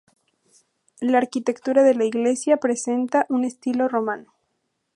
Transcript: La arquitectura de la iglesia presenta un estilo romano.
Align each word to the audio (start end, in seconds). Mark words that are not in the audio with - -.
La 0.99 1.19
arquitectura 1.19 1.83
de 1.83 1.93
la 1.93 2.05
iglesia 2.05 2.57
presenta 2.57 3.27
un 3.29 3.43
estilo 3.45 3.87
romano. 3.87 4.33